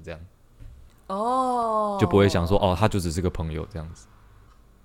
[0.04, 0.20] 这样。
[1.12, 4.07] 哦，就不会想说哦，他就只是个朋友这样子。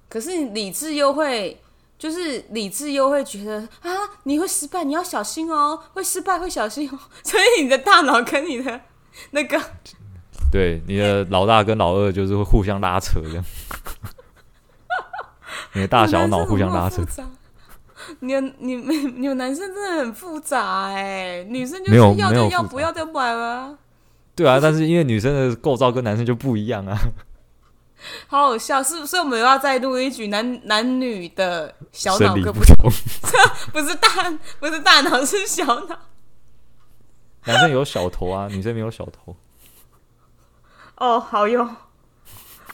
[0.08, 1.60] 可是理智又会。
[1.98, 3.88] 就是理智又会觉得啊，
[4.24, 8.82] 你会失败，你要小心哦，会失败会小心哦， 所以你的大脑跟你的
[9.30, 9.58] 那个，
[10.52, 13.42] 对，你的老大跟老二就是会互相拉扯这样，
[15.72, 17.02] 你的大小脑互相拉扯。
[18.20, 23.74] 你有你们你们男生真的很复杂哎，女生就是要就要，不要就不要啊。
[24.36, 26.96] 对啊，但是因为女生的构造跟男生就不一样啊。
[28.28, 29.16] 好好笑，是不是？
[29.16, 32.90] 我们又要再录一局男男女的小脑各不同，
[33.72, 34.08] 不是大，
[34.60, 35.98] 不是大脑，是小脑。
[37.46, 39.34] 男生有小头啊， 女生没有小头。
[40.96, 41.74] 哦，好用，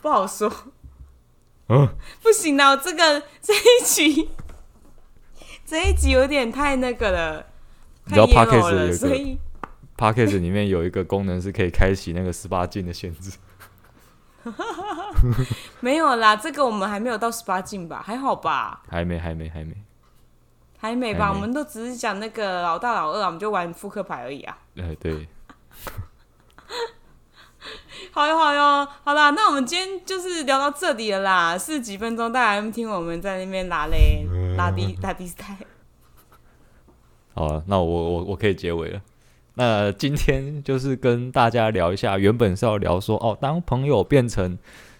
[0.02, 0.52] 不好说。
[1.68, 1.88] 嗯，
[2.20, 4.28] 不行啊，这个这一集，
[5.64, 7.46] 这一集有点太那个了，
[8.06, 9.38] 你知道 Podcast 所以
[10.02, 13.38] Podcast 里面有一个功能是可以开启那个十八禁的限制。
[15.78, 18.02] 没有啦，这个我们还没有到十八禁吧？
[18.04, 18.82] 还好吧？
[18.88, 19.76] 还没，还没，还没，
[20.76, 21.28] 还没吧？
[21.28, 24.58] 没我们都只是讲那个老大、老二，我们就玩扑克牌而已啊。
[24.76, 25.24] 哎，对。
[28.10, 34.26] 好哟，好哟，好啦，那我们今天就是聊到这里了啦，四十几分钟，大家听我们在那边拉嘞，
[34.56, 35.56] 拉低拉低赛。
[37.34, 39.00] 好了，那我我我可以结尾了。
[39.54, 44.56] 那今天就是跟大家聊一下，原本是要聊说哦，当朋友变成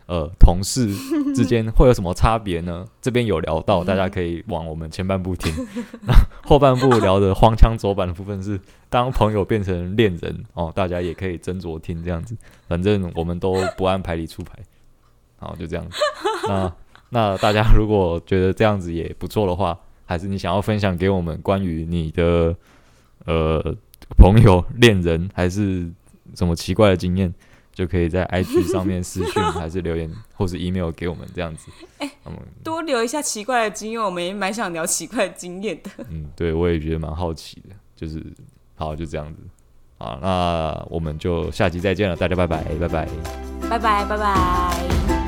[0.06, 0.88] 呃同事
[1.34, 2.84] 之间会有什么差别呢？
[3.00, 5.50] 这边有聊到，大家可以往我们前半部听。
[6.06, 6.12] 那
[6.44, 12.36] 后半部聊的荒腔走板的部分是当朋友变成恋人哦，大家也可以斟酌听这样子。
[12.68, 14.58] 反正我们都不按牌理出牌，
[15.38, 15.96] 好，就这样子。
[16.46, 16.72] 那
[17.08, 22.54] 那大家如果觉得这样子也不错的话，还是你想要分享给我们关于你的
[23.24, 23.74] 呃
[24.16, 25.90] 朋友、恋人，还是
[26.34, 27.32] 什么奇怪的经验，
[27.72, 31.70] 就可以在 IG 上面私讯，还是留言，或是 email 给我们这样子。
[31.98, 35.90] 哎、欸，嗯，多留一下奇怪的经验，我们也蛮想聊奇怪的经验的。
[36.10, 38.22] 嗯，对，我也觉得蛮好奇的，就是
[38.74, 39.40] 好，就这样子。
[39.98, 43.08] 好，那我们就下期再见了，大家拜拜，拜拜，
[43.70, 45.21] 拜拜，拜拜。